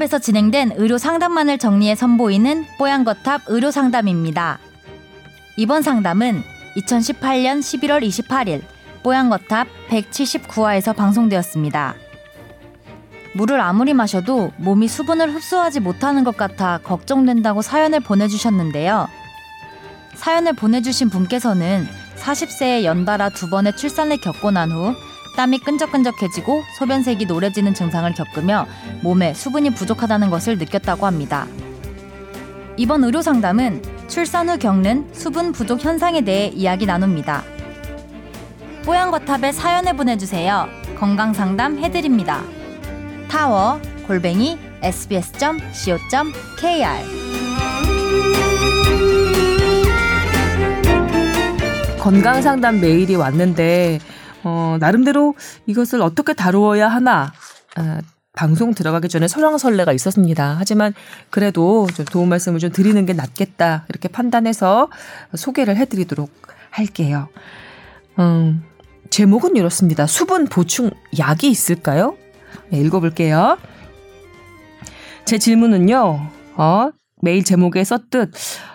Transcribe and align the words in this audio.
뽀얀거탑에서 0.00 0.18
진행된 0.18 0.72
의료 0.76 0.96
상담만을 0.96 1.58
정리해 1.58 1.94
선보이는 1.94 2.64
뽀얀거탑 2.78 3.42
의료 3.48 3.70
상담입니다. 3.70 4.58
이번 5.56 5.82
상담은 5.82 6.42
2018년 6.76 7.60
11월 7.60 8.02
28일 8.02 8.62
뽀얀거탑 9.02 9.68
179화에서 9.90 10.96
방송되었습니다. 10.96 11.94
물을 13.34 13.60
아무리 13.60 13.92
마셔도 13.92 14.50
몸이 14.56 14.88
수분을 14.88 15.34
흡수하지 15.34 15.80
못하는 15.80 16.24
것 16.24 16.36
같아 16.36 16.78
걱정된다고 16.78 17.60
사연을 17.60 18.00
보내주셨는데요. 18.00 19.06
사연을 20.14 20.54
보내주신 20.54 21.10
분께서는 21.10 21.86
40세에 22.16 22.84
연달아 22.84 23.28
두 23.30 23.50
번의 23.50 23.76
출산을 23.76 24.18
겪고 24.20 24.50
난 24.50 24.72
후 24.72 24.94
땀이 25.36 25.58
끈적끈적해지고 25.60 26.64
소변색이 26.78 27.26
노래지는 27.26 27.74
증상을 27.74 28.12
겪으며 28.14 28.66
몸에 29.02 29.34
수분이 29.34 29.70
부족하다는 29.70 30.30
것을 30.30 30.58
느꼈다고 30.58 31.06
합니다. 31.06 31.46
이번 32.76 33.04
의료 33.04 33.22
상담은 33.22 33.82
출산 34.08 34.48
후 34.48 34.58
겪는 34.58 35.10
수분 35.12 35.52
부족 35.52 35.84
현상에 35.84 36.22
대해 36.22 36.48
이야기 36.48 36.86
나눕니다. 36.86 37.42
뽀얀거탑에 38.84 39.52
사연을 39.52 39.96
보내주세요. 39.96 40.68
건강 40.98 41.32
상담 41.32 41.78
해드립니다. 41.78 42.42
타워 43.28 43.80
골뱅이 44.06 44.58
sbs.co.kr 44.82 45.60
건강 51.98 52.40
상담 52.40 52.80
메일이 52.80 53.14
왔는데 53.14 54.00
어, 54.44 54.76
나름대로 54.80 55.34
이것을 55.66 56.02
어떻게 56.02 56.32
다루어야 56.32 56.88
하나 56.88 57.32
아, 57.76 58.00
방송 58.32 58.74
들어가기 58.74 59.08
전에 59.08 59.28
설왕설래가 59.28 59.92
있었습니다. 59.92 60.56
하지만 60.58 60.94
그래도 61.30 61.86
좀 61.94 62.04
도움 62.06 62.28
말씀을 62.28 62.58
좀 62.58 62.70
드리는 62.70 63.04
게 63.04 63.12
낫겠다 63.12 63.86
이렇게 63.88 64.08
판단해서 64.08 64.88
소개를 65.34 65.76
해드리도록 65.76 66.30
할게요. 66.70 67.28
음, 68.18 68.62
제목은 69.10 69.56
이렇습니다. 69.56 70.06
수분 70.06 70.46
보충 70.46 70.90
약이 71.18 71.50
있을까요? 71.50 72.16
네, 72.70 72.78
읽어볼게요. 72.78 73.58
제 75.24 75.38
질문은요. 75.38 76.28
어, 76.56 76.90
메일 77.22 77.44
제목에 77.44 77.84
썼듯 77.84 78.32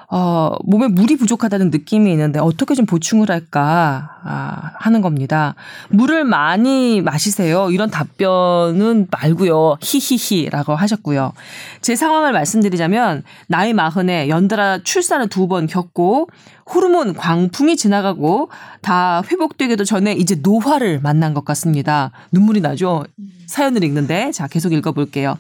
어, 0.08 0.56
몸에 0.64 0.88
물이 0.88 1.18
부족하다는 1.18 1.72
느낌이 1.72 2.12
있는데 2.12 2.40
어떻게 2.40 2.76
좀 2.76 2.86
보충을 2.86 3.32
할까 3.32 4.20
아, 4.24 4.72
하는 4.78 5.02
겁니다. 5.02 5.56
물을 5.90 6.24
많이 6.24 7.02
마시세요. 7.02 7.72
이런 7.72 7.90
답변은 7.90 9.08
말고요. 9.10 9.78
히히히라고 9.82 10.76
하셨고요. 10.76 11.34
제 11.82 11.96
상황을 11.96 12.34
말씀드리자면 12.34 13.24
나이 13.48 13.74
마흔에 13.74 14.30
연달아 14.30 14.80
출산을 14.84 15.28
두 15.30 15.46
번 15.48 15.68
겪고 15.68 16.28
호르몬 16.74 17.14
광풍이 17.14 17.76
지나가고 17.78 18.50
다 18.82 19.22
회복되기도 19.30 19.84
전에 19.84 20.14
이제 20.14 20.36
노화를 20.42 21.00
만난 21.02 21.34
것 21.36 21.46
같습니다. 21.46 22.12
눈물이 22.32 22.62
나죠. 22.62 23.06
사연을 23.48 23.84
읽는데 23.84 24.32
자 24.32 24.48
계속 24.48 24.74
읽어볼게요. 24.74 25.36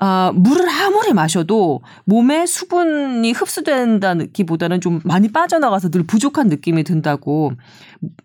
아, 0.00 0.30
물을 0.32 0.68
아무리 0.68 1.12
마셔도 1.12 1.80
몸에 2.04 2.46
수분이 2.46 3.32
흡수된다기보다는 3.32 4.80
좀 4.80 5.00
많이 5.04 5.30
빠져나가서 5.30 5.90
늘 5.90 6.04
부족한 6.06 6.48
느낌이 6.48 6.84
든다고 6.84 7.52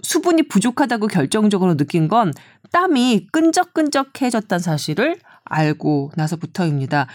수분이 0.03 0.43
부족하다고 0.49 1.07
결정적으로 1.07 1.75
느낀 1.75 2.07
건 2.07 2.31
땀이 2.71 3.27
끈적끈적해졌다는 3.31 4.61
사실을 4.61 5.17
알고 5.45 6.11
나서부터입니다. 6.15 7.07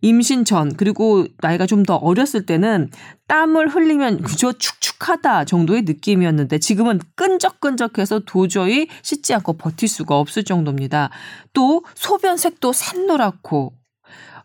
임신 0.00 0.44
전 0.44 0.74
그리고 0.76 1.26
나이가 1.40 1.66
좀 1.66 1.84
더 1.84 1.96
어렸을 1.96 2.46
때는 2.46 2.90
땀을 3.26 3.68
흘리면 3.68 4.22
그저 4.22 4.52
축축하다 4.52 5.44
정도의 5.44 5.82
느낌이었는데 5.82 6.58
지금은 6.60 7.00
끈적끈적해서 7.16 8.20
도저히 8.20 8.88
씻지 9.02 9.34
않고 9.34 9.54
버틸 9.54 9.86
수가 9.86 10.18
없을 10.18 10.44
정도입니다. 10.44 11.10
또 11.52 11.84
소변색도 11.94 12.72
샛노랗고 12.72 13.74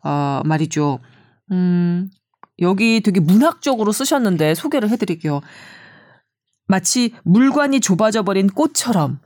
어, 0.04 0.42
말이죠. 0.46 1.00
음, 1.52 2.10
여기 2.60 3.02
되게 3.02 3.20
문학적으로 3.20 3.92
쓰셨는데 3.92 4.56
소개를 4.56 4.90
해드릴게요. 4.90 5.42
마치 6.68 7.14
물관이 7.24 7.80
좁아져 7.80 8.24
버린 8.24 8.48
꽃처럼 8.48 9.20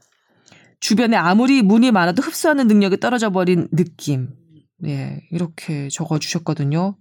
주변에 0.80 1.18
아무리 1.18 1.62
문이 1.62 1.92
많아도 1.92 2.22
흡수하는 2.22 2.68
능력이 2.68 3.00
떨어져 3.00 3.30
버린 3.30 3.68
느낌. 3.72 4.30
예, 4.86 5.22
이렇게 5.32 5.88
적어 5.90 6.20
주셨거든요. 6.20 6.98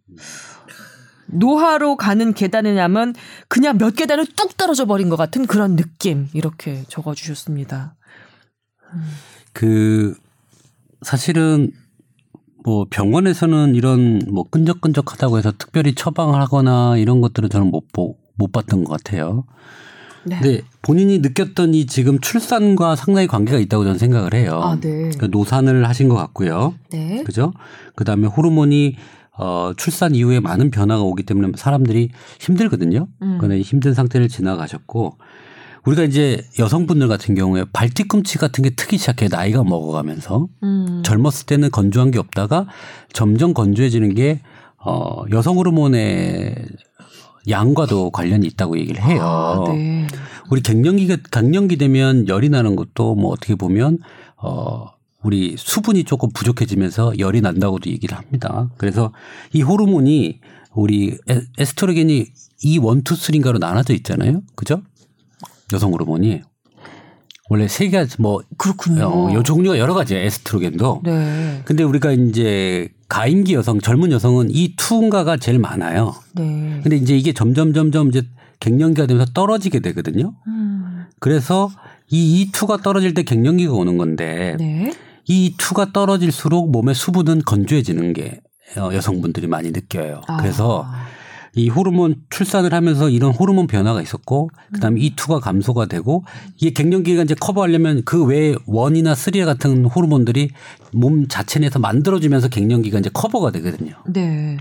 노하로 1.26 1.96
가는 1.96 2.34
계단이냐면 2.34 3.14
그냥 3.48 3.78
몇 3.78 3.96
계단을 3.96 4.26
뚝 4.36 4.56
떨어져 4.56 4.84
버린 4.84 5.08
것 5.08 5.16
같은 5.16 5.46
그런 5.46 5.76
느낌. 5.76 6.28
이렇게 6.32 6.84
적어 6.88 7.14
주셨습니다. 7.14 7.96
그 9.52 10.14
사실은 11.02 11.72
뭐 12.64 12.86
병원에서는 12.88 13.74
이런 13.74 14.20
뭐 14.30 14.44
끈적끈적하다고 14.44 15.38
해서 15.38 15.52
특별히 15.56 15.94
처방을 15.94 16.40
하거나 16.40 16.96
이런 16.96 17.20
것들은 17.20 17.48
저는 17.48 17.70
못, 17.70 17.92
보, 17.92 18.16
못 18.36 18.52
봤던 18.52 18.84
것 18.84 18.92
같아요. 18.92 19.44
네. 20.24 20.38
근데 20.40 20.62
본인이 20.82 21.18
느꼈던 21.18 21.74
이 21.74 21.86
지금 21.86 22.20
출산과 22.20 22.94
상당히 22.96 23.26
관계가 23.26 23.58
있다고 23.58 23.84
저는 23.84 23.98
생각을 23.98 24.34
해요. 24.34 24.60
아, 24.62 24.78
네. 24.80 25.10
그 25.18 25.26
노산을 25.30 25.88
하신 25.88 26.08
것 26.08 26.14
같고요. 26.14 26.74
네. 26.90 27.24
그죠? 27.24 27.52
그 27.96 28.04
다음에 28.04 28.28
호르몬이 28.28 28.96
어, 29.36 29.72
출산 29.76 30.14
이후에 30.14 30.40
많은 30.40 30.70
변화가 30.70 31.02
오기 31.02 31.24
때문에 31.24 31.52
사람들이 31.56 32.10
힘들거든요. 32.38 33.08
음. 33.22 33.38
그러나 33.40 33.58
힘든 33.60 33.94
상태를 33.94 34.28
지나가셨고 34.28 35.16
우리가 35.84 36.04
이제 36.04 36.44
여성분들 36.58 37.08
같은 37.08 37.34
경우에 37.34 37.64
발뒤 37.72 38.04
꿈치 38.04 38.38
같은 38.38 38.62
게 38.62 38.70
트기 38.70 38.98
시작해 38.98 39.28
나이가 39.28 39.64
먹어가면서 39.64 40.48
음. 40.62 41.02
젊었을 41.04 41.46
때는 41.46 41.70
건조한 41.70 42.10
게 42.10 42.18
없다가 42.18 42.66
점점 43.12 43.52
건조해지는 43.52 44.14
게 44.14 44.40
어, 44.78 45.22
여성 45.30 45.58
호르몬의 45.58 46.54
양과도 47.48 48.10
관련이 48.10 48.46
있다고 48.46 48.78
얘기를 48.78 49.02
해요. 49.02 49.22
아, 49.22 49.64
네. 49.72 50.06
우리 50.50 50.60
갱년기가 50.60 51.16
갱년기 51.30 51.76
되면 51.76 52.28
열이 52.28 52.48
나는 52.48 52.76
것도 52.76 53.14
뭐 53.14 53.32
어떻게 53.32 53.54
보면 53.54 53.98
어 54.36 54.86
우리 55.22 55.56
수분이 55.56 56.04
조금 56.04 56.30
부족해지면서 56.32 57.18
열이 57.18 57.40
난다고도 57.40 57.90
얘기를 57.90 58.16
합니다. 58.16 58.68
그래서 58.76 59.12
이 59.52 59.62
호르몬이 59.62 60.40
우리 60.74 61.16
에스트로겐이 61.58 62.26
이 62.64 62.78
원투 62.78 63.16
쓰리인가로 63.16 63.58
나눠져 63.58 63.94
있잖아요. 63.94 64.42
그죠? 64.54 64.82
여성 65.72 65.92
호르몬이 65.92 66.42
원래 67.48 67.68
세 67.68 67.90
가지 67.90 68.20
뭐 68.20 68.40
그렇군요. 68.56 69.04
어, 69.04 69.34
요 69.34 69.42
종류가 69.42 69.78
여러 69.78 69.94
가지예요. 69.94 70.24
에스트로겐도. 70.24 71.02
네. 71.04 71.60
근데 71.64 71.82
우리가 71.82 72.12
이제 72.12 72.88
가임기 73.08 73.52
여성, 73.54 73.78
젊은 73.78 74.10
여성은 74.10 74.48
이 74.50 74.74
투인가가 74.76 75.36
제일 75.36 75.58
많아요. 75.58 76.14
네. 76.34 76.80
근데 76.82 76.96
이제 76.96 77.14
이게 77.16 77.34
점점 77.34 77.74
점점 77.74 78.08
이제 78.08 78.22
갱년기가 78.60 79.06
되면서 79.06 79.32
떨어지게 79.34 79.80
되거든요. 79.80 80.34
음. 80.46 81.04
그래서 81.20 81.68
이 82.08 82.48
E2가 82.52 82.82
떨어질 82.82 83.12
때 83.12 83.22
갱년기가 83.22 83.72
오는 83.74 83.98
건데 83.98 84.56
네. 84.58 84.92
이 85.26 85.54
E2가 85.58 85.92
떨어질수록 85.92 86.70
몸의 86.70 86.94
수분은 86.94 87.42
건조해지는 87.44 88.12
게 88.12 88.40
어, 88.78 88.90
여성분들이 88.94 89.46
많이 89.46 89.72
느껴요. 89.72 90.22
아. 90.26 90.38
그래서 90.38 90.86
이 91.54 91.68
호르몬 91.68 92.16
출산을 92.30 92.72
하면서 92.72 93.10
이런 93.10 93.32
호르몬 93.32 93.66
변화가 93.66 94.00
있었고 94.00 94.48
그다음에 94.72 95.00
E2가 95.00 95.40
감소가 95.40 95.86
되고 95.86 96.24
이게 96.56 96.70
갱년기가 96.70 97.22
이제 97.24 97.34
커버하려면 97.38 98.02
그 98.04 98.24
외에 98.24 98.54
one이나 98.66 99.14
three 99.14 99.44
같은 99.44 99.84
호르몬들이 99.84 100.50
몸 100.92 101.28
자체 101.28 101.58
내에서 101.60 101.78
만들어지면서 101.78 102.48
갱년기가 102.48 102.98
이제 103.00 103.10
커버가 103.12 103.50
되거든요. 103.52 103.92
네. 104.06 104.56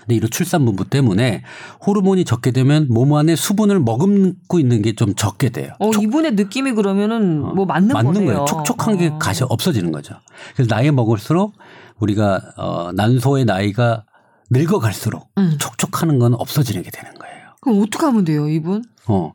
근데 0.00 0.16
이런 0.16 0.28
출산 0.30 0.64
부분 0.66 0.90
때문에 0.90 1.42
호르몬이 1.86 2.24
적게 2.24 2.50
되면 2.50 2.88
몸 2.90 3.14
안에 3.14 3.36
수분을 3.36 3.80
머금고 3.80 4.58
있는 4.58 4.82
게 4.82 4.92
좀 4.94 5.14
적게 5.14 5.48
돼요. 5.50 5.70
어, 5.78 5.90
촉, 5.92 6.02
이분의 6.02 6.32
느낌이 6.34 6.72
그러면은 6.72 7.42
어, 7.44 7.54
뭐 7.54 7.64
맞는, 7.64 7.88
맞는 7.94 8.12
거네요. 8.12 8.26
거예요. 8.26 8.44
촉촉한 8.44 8.94
어. 8.94 8.98
게 8.98 9.12
가시 9.18 9.44
없어지는 9.44 9.92
거죠. 9.92 10.14
그래서 10.54 10.68
나이 10.68 10.90
먹을수록 10.90 11.54
우리가 12.00 12.40
어 12.56 12.90
난소의 12.92 13.44
나이가 13.46 14.04
늙어갈수록 14.50 15.28
음. 15.38 15.56
촉촉하는 15.58 16.18
건 16.18 16.34
없어지는 16.34 16.82
게 16.82 16.90
되는 16.90 17.14
거예요. 17.14 17.34
그럼 17.60 17.82
어떻게 17.82 18.04
하면 18.04 18.24
돼요, 18.24 18.48
이분? 18.48 18.84
어. 19.06 19.32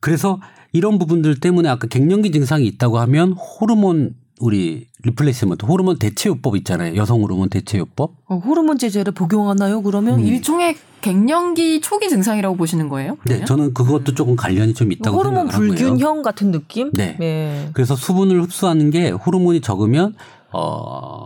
그래서 0.00 0.40
이런 0.72 0.98
부분들 0.98 1.40
때문에 1.40 1.68
아까 1.68 1.86
갱년기 1.86 2.32
증상이 2.32 2.66
있다고 2.66 2.98
하면 2.98 3.32
호르몬 3.32 4.14
우리 4.38 4.86
replacement 5.02 5.64
호르몬 5.64 5.98
대체요법 5.98 6.56
있잖아요. 6.56 6.96
여성 6.96 7.22
호르몬 7.22 7.48
대체요법. 7.48 8.12
어, 8.26 8.36
호르몬 8.36 8.76
제제를 8.76 9.14
복용하나요? 9.14 9.82
그러면 9.82 10.18
음. 10.18 10.24
일종의 10.26 10.76
갱년기 11.00 11.80
초기 11.80 12.08
증상이라고 12.08 12.56
보시는 12.56 12.88
거예요? 12.88 13.16
그러면? 13.22 13.40
네, 13.40 13.44
저는 13.46 13.72
그것도 13.72 14.14
조금 14.14 14.36
관련이 14.36 14.74
좀 14.74 14.92
있다고 14.92 15.16
호르몬 15.16 15.48
불균형 15.48 16.22
같은 16.22 16.50
느낌? 16.50 16.90
네. 16.92 17.16
네. 17.18 17.70
그래서 17.72 17.96
수분을 17.96 18.42
흡수하는 18.42 18.90
게 18.90 19.10
호르몬이 19.10 19.60
적으면 19.60 20.14
어 20.52 21.25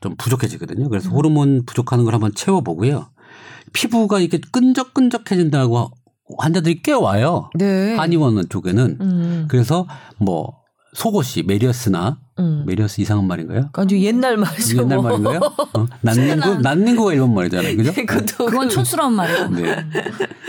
좀 0.00 0.16
부족해지거든요. 0.16 0.88
그래서 0.88 1.10
호르몬 1.10 1.64
부족하는 1.64 2.04
걸 2.04 2.14
한번 2.14 2.32
채워보고요. 2.34 3.10
피부가 3.72 4.20
이렇게 4.20 4.38
끈적끈적해진다고 4.52 5.90
환자들이 6.38 6.82
꽤 6.82 6.92
와요. 6.92 7.50
네. 7.54 7.94
한의원 7.96 8.48
쪽에는. 8.48 8.98
음. 9.00 9.44
그래서 9.48 9.86
뭐 10.18 10.59
속옷이 10.92 11.44
메리야스나 11.46 12.18
음. 12.40 12.64
메리야스 12.66 13.00
이상한 13.00 13.26
말인가요? 13.28 13.70
아주 13.74 14.00
옛날 14.00 14.36
말이죠. 14.36 14.78
옛날 14.78 14.98
뭐. 14.98 15.10
말인가요? 15.10 15.40
어, 15.74 15.86
난닝구 16.00 16.58
난닝구가 16.62 17.12
일본 17.12 17.34
말이잖아요, 17.34 17.76
그죠? 17.76 17.92
그것도 17.94 18.46
그건 18.46 18.68
촌스러운 18.68 19.12
말이고. 19.12 19.48
네. 19.60 19.84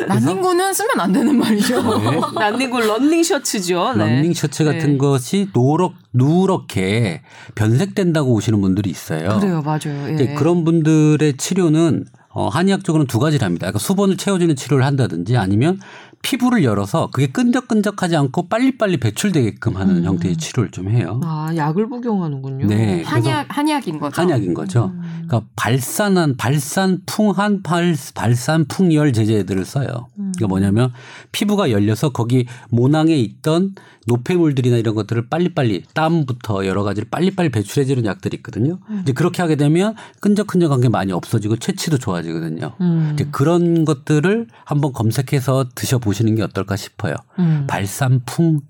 난닝구는 0.08 0.74
쓰면 0.74 1.00
안 1.00 1.12
되는 1.12 1.38
말이죠. 1.38 1.82
네. 2.00 2.20
난닝구 2.34 2.80
런닝 2.80 3.24
셔츠죠. 3.24 3.94
네. 3.94 4.16
런닝 4.16 4.34
셔츠 4.34 4.64
같은 4.64 4.94
네. 4.94 4.98
것이 4.98 5.50
노랗 5.54 5.92
누렇게 6.14 7.22
변색된다고 7.56 8.34
오시는 8.34 8.60
분들이 8.62 8.90
있어요. 8.90 9.40
그래요, 9.40 9.62
맞아요. 9.62 10.10
예. 10.10 10.14
이제 10.14 10.34
그런 10.34 10.64
분들의 10.66 11.38
치료는 11.38 12.06
어, 12.34 12.48
한의학적으로는 12.48 13.08
두 13.08 13.20
가지를 13.20 13.46
합니다. 13.46 13.66
그러니까 13.68 13.80
수분을 13.80 14.18
채워주는 14.18 14.56
치료를 14.56 14.86
한다든지 14.86 15.38
아니면 15.38 15.80
피부를 16.22 16.64
열어서 16.64 17.10
그게 17.12 17.28
끈적끈적하지 17.28 18.16
않고 18.16 18.48
빨리빨리 18.48 18.98
배출되게끔 18.98 19.76
하는 19.76 19.98
음. 19.98 20.04
형태의 20.06 20.38
치료를 20.38 20.72
좀 20.72 20.90
해요. 20.90 21.20
아 21.24 21.50
약을 21.56 21.90
복용하는군요. 21.90 22.68
네. 22.68 23.04
한약 23.04 23.48
한약인 23.50 24.00
거죠. 24.00 24.22
한약인 24.22 24.54
거죠. 24.54 24.92
음. 24.94 25.24
그러니까 25.28 25.50
발산한 25.56 26.38
발산풍 26.38 27.32
한 27.32 27.64
발, 27.64 27.96
발산풍열 28.14 29.14
제제들을 29.14 29.66
써요. 29.66 29.88
음. 30.20 30.32
그러니까 30.36 30.48
뭐냐면 30.48 30.94
피부가 31.32 31.72
열려서 31.72 32.10
거기 32.10 32.46
모낭에 32.70 33.16
있던 33.16 33.74
노폐물들이나 34.08 34.78
이런 34.78 34.96
것들을 34.96 35.28
빨리빨리 35.30 35.84
땀부터 35.94 36.66
여러 36.66 36.84
가지를 36.84 37.10
빨리빨리 37.10 37.50
배출해주는 37.50 38.06
약들이 38.06 38.38
있거든요. 38.38 38.80
음. 38.90 39.00
이제 39.04 39.14
그렇게 39.14 39.42
하게 39.42 39.56
되면 39.56 39.96
끈적끈적한 40.20 40.82
게 40.82 40.90
많이 40.90 41.12
없어지고 41.12 41.58
채취도 41.58 41.98
좋아 41.98 42.21
지거든요. 42.22 42.74
음. 42.82 43.12
이제 43.14 43.28
그런 43.32 43.86
것들을 43.86 44.48
한번 44.66 44.94
검색해서 44.94 45.70
드셔보시는 45.76 46.36
게 46.36 46.44
어떨까 46.44 46.76
싶어요. 46.76 47.16
음. 47.40 47.66
발산풍 47.68 48.62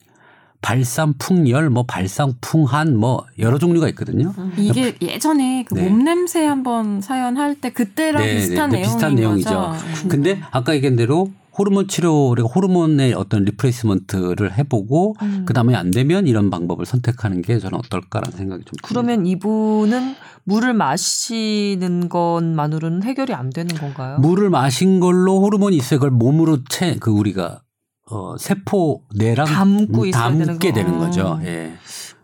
발산풍열, 0.62 1.72
뭐 1.72 1.84
발산풍한, 1.88 2.96
뭐 2.96 3.26
여러 3.40 3.58
종류가 3.58 3.90
있거든요. 3.90 4.32
이게 4.58 4.96
예전에 5.02 5.66
그 5.68 5.74
네. 5.74 5.90
몸 5.90 6.04
냄새 6.04 6.46
한번 6.46 7.02
사연 7.02 7.36
할 7.36 7.56
때 7.56 7.72
그때랑 7.72 8.24
네, 8.24 8.36
비슷한 8.36 8.70
네, 8.70 8.78
내용인 8.78 8.84
비슷한 8.94 9.16
내용이죠. 9.16 9.50
거죠. 9.50 10.08
근데 10.08 10.40
아까 10.52 10.76
얘기한 10.76 10.96
대로 10.96 11.32
호르몬 11.58 11.88
치료, 11.88 12.30
우리가 12.30 12.48
호르몬의 12.48 13.14
어떤 13.14 13.44
replacement를 13.44 14.58
해보고 14.58 15.16
음. 15.22 15.44
그 15.46 15.54
다음에 15.54 15.76
안 15.76 15.92
되면 15.92 16.28
이런 16.28 16.50
방법을 16.50 16.86
선택하는 16.86 17.42
게 17.42 17.60
저는 17.60 17.78
어떨까라는 17.80 18.38
생각이 18.38 18.64
좀 18.64 18.72
듭니다. 18.82 18.88
그러면 18.88 19.26
이분은 19.26 20.16
물을 20.46 20.74
마시는 20.74 22.10
것만으로는 22.10 23.04
해결이 23.04 23.34
안 23.34 23.50
되는 23.50 23.76
건가요? 23.76 24.18
물을 24.20 24.50
마신 24.50 25.00
걸로 25.00 25.42
호르몬이 25.42 25.76
있어야. 25.76 26.00
그걸 26.00 26.12
몸으로 26.12 26.64
채, 26.70 26.96
그 27.00 27.12
우리가 27.12 27.62
어, 28.10 28.38
세포 28.38 29.04
내랑 29.16 29.46
담고 29.46 30.12
담게 30.12 30.74
되는 30.74 30.74
되는 30.74 31.00
거. 31.00 31.06
거죠. 31.06 31.22
어. 31.28 31.40
예. 31.44 31.74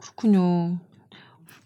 그렇군요. 0.02 0.80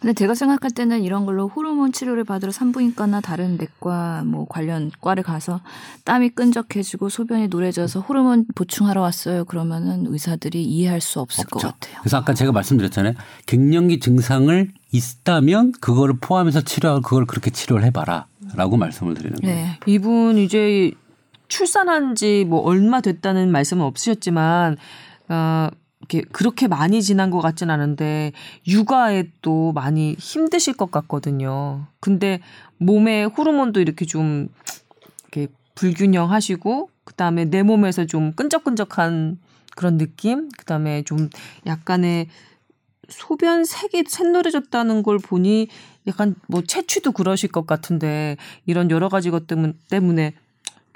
근데 0.02 0.14
제가 0.14 0.34
생각할 0.34 0.72
때는 0.72 1.04
이런 1.04 1.28
걸로 1.28 1.48
호르몬 1.48 1.92
치료를 1.92 2.24
받으러 2.24 2.52
산부인과나 2.52 3.22
다른 3.22 3.56
내과 3.58 4.24
뭐 4.26 4.48
관련 4.50 4.90
과를 5.00 5.22
가서 5.22 5.62
땀이 6.06 6.30
끈적해지고 6.32 7.10
소변이 7.10 7.48
노래져서 7.50 8.00
호르몬 8.00 8.46
보충하러 8.56 9.00
왔어요. 9.00 9.46
그러면은 9.46 10.08
의사들이 10.08 10.64
이해할 10.64 11.02
수 11.02 11.20
없을 11.20 11.46
것 11.46 11.64
없죠. 11.64 11.68
같아요. 11.80 12.02
그래서 12.02 12.18
아까 12.18 12.34
제가 12.34 12.52
말씀드렸잖아요. 12.52 13.14
갱년기 13.46 14.00
증상을 14.00 14.72
있다면 14.92 15.74
그거를 15.80 16.16
포함해서 16.20 16.62
치료, 16.62 17.00
그걸 17.02 17.28
그렇게 17.28 17.52
치료를 17.52 17.86
해봐라라고 17.86 18.78
말씀을 18.78 19.14
드리는 19.14 19.38
거예요. 19.40 19.56
네. 19.56 19.80
이분 19.86 20.40
이제 20.40 20.92
출산한 21.48 22.16
지 22.16 22.44
뭐 22.48 22.62
얼마 22.62 23.02
됐다는 23.02 23.52
말씀은 23.52 23.86
없으셨지만 23.86 24.78
어, 25.30 25.70
이렇게 26.02 26.22
그렇게 26.32 26.68
많이 26.68 27.02
지난 27.02 27.30
것 27.30 27.42
같진 27.42 27.70
않은데 27.70 28.32
육아에 28.68 29.30
또 29.42 29.72
많이 29.72 30.16
힘드실 30.20 30.74
것 30.76 30.92
같거든요. 30.92 31.86
근데 32.00 32.40
몸에 32.78 33.24
호르몬도 33.24 33.80
이렇게 33.80 34.06
좀 34.06 34.50
이렇게 35.32 35.52
불균형하시고 35.76 36.90
그다음에 37.06 37.46
내 37.46 37.64
몸에서 37.64 38.06
좀 38.06 38.34
끈적끈적한 38.34 39.40
그런 39.76 39.98
느낌, 39.98 40.50
그다음에 40.58 41.04
좀 41.04 41.30
약간의 41.66 42.28
소변 43.10 43.64
색이 43.66 44.06
샛노래졌다는 44.08 45.04
걸 45.04 45.18
보니 45.20 45.68
약간 46.08 46.36
뭐 46.48 46.62
채취도 46.62 47.12
그러실 47.12 47.52
것 47.52 47.68
같은데 47.68 48.38
이런 48.66 48.90
여러 48.90 49.10
가지 49.10 49.30
것 49.30 49.48
때문- 49.48 49.78
때문에 49.90 50.34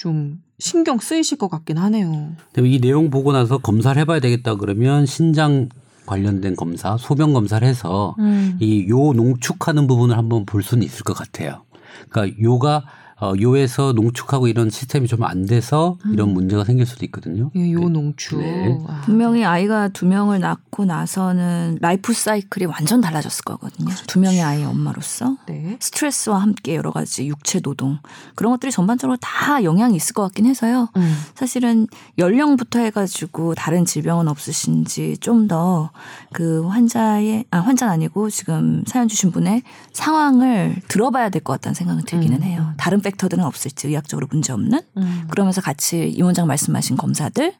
좀 0.05 0.39
신경 0.59 0.99
쓰이실 0.99 1.39
것 1.39 1.49
같긴 1.49 1.79
하네요. 1.79 2.35
근데 2.53 2.69
이 2.69 2.79
내용 2.79 3.09
보고 3.09 3.33
나서 3.33 3.57
검사를 3.57 3.99
해봐야 3.99 4.19
되겠다 4.19 4.53
그러면 4.53 5.07
신장 5.07 5.67
관련된 6.05 6.55
검사, 6.55 6.95
소변 6.97 7.33
검사를 7.33 7.67
해서 7.67 8.15
음. 8.19 8.55
이요 8.61 9.13
농축하는 9.13 9.87
부분을 9.87 10.15
한번 10.15 10.45
볼 10.45 10.61
수는 10.61 10.83
있을 10.83 11.03
것 11.03 11.13
같아요. 11.17 11.63
그러니까 12.09 12.39
요가 12.39 12.83
어, 13.21 13.33
요에서 13.39 13.93
농축하고 13.93 14.47
이런 14.47 14.69
시스템이 14.69 15.07
좀 15.07 15.23
안 15.23 15.45
돼서 15.45 15.97
이런 16.11 16.29
문제가 16.33 16.63
생길 16.65 16.85
수도 16.85 17.05
있거든요. 17.05 17.49
예, 17.55 17.71
요 17.71 17.79
네. 17.79 17.85
농축. 17.89 18.37
네. 18.39 18.77
아. 18.87 19.01
분명히 19.05 19.43
아이가 19.45 19.87
두 19.87 20.05
명을 20.05 20.39
낳고 20.41 20.85
나서는 20.85 21.77
라이프 21.81 22.13
사이클이 22.13 22.65
완전 22.65 22.99
달라졌을 23.01 23.43
거거든요. 23.45 23.89
두 24.07 24.19
명의 24.19 24.41
아이의 24.43 24.65
엄마로서. 24.65 25.37
네. 25.47 25.77
스트레스와 25.79 26.39
함께 26.41 26.75
여러 26.75 26.91
가지 26.91 27.27
육체 27.27 27.59
노동 27.61 27.97
그런 28.35 28.51
것들이 28.51 28.71
전반적으로 28.71 29.17
다 29.21 29.63
영향이 29.63 29.95
있을 29.95 30.13
것 30.13 30.23
같긴 30.23 30.45
해서요. 30.45 30.89
음. 30.97 31.17
사실은 31.33 31.87
연령부터 32.17 32.79
해가지고 32.79 33.55
다른 33.55 33.85
질병은 33.85 34.27
없으신지 34.27 35.17
좀 35.19 35.47
더 35.47 35.89
그 36.33 36.67
환자의 36.67 37.45
아 37.51 37.59
환자는 37.59 37.93
아니고 37.93 38.29
지금 38.29 38.83
사연 38.87 39.07
주신 39.07 39.31
분의 39.31 39.63
상황을 39.93 40.75
들어봐야 40.89 41.29
될 41.29 41.41
것 41.41 41.53
같다는 41.53 41.73
생각은 41.75 42.03
들기는 42.03 42.37
음. 42.39 42.43
해요. 42.43 42.73
다른 42.77 43.01
팩터들은 43.05 43.43
없을지 43.43 43.87
의학적으로 43.87 44.27
문제 44.29 44.51
없는 44.51 44.81
음. 44.97 45.27
그러면서 45.29 45.61
같이 45.61 46.09
이 46.09 46.21
원장 46.21 46.47
말씀하신 46.47 46.97
검사들 46.97 47.53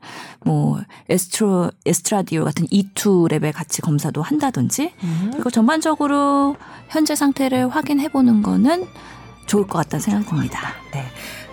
뭐 0.44 0.82
에스트로 1.10 1.72
에스트라디올 1.86 2.44
같은 2.44 2.66
E2 2.68 3.30
랩에 3.30 3.54
같이 3.54 3.82
검사도 3.82 4.22
한다든지 4.22 4.94
음. 5.04 5.30
그리고 5.34 5.50
전반적으로 5.50 6.56
현재 6.90 7.16
상태를 7.16 7.70
확인해 7.70 8.10
보는 8.10 8.42
거는 8.42 8.88
좋을 9.46 9.68
것 9.68 9.78
같다는 9.80 10.02
생각이 10.02 10.25
듭니다. 10.25 10.74
네. 10.92 11.06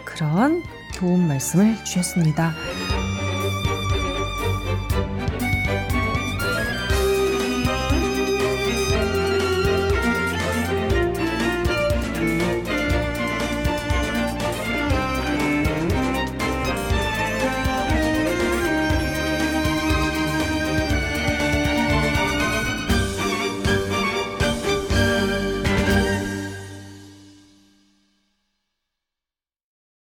그런 0.05 0.63
좋은 0.95 1.27
말씀을 1.29 1.85
주셨습니다. 1.85 2.53